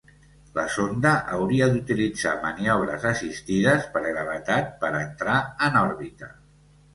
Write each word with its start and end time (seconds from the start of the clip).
La 0.53 0.61
sonda 0.75 1.09
hauria 1.39 1.67
d'utilitzar 1.73 2.33
maniobres 2.45 3.05
assistides 3.11 3.85
per 3.97 4.03
gravetat 4.07 4.73
per 4.85 4.91
entrar 5.03 5.37
en 5.69 5.79
òrbita. 5.85 6.33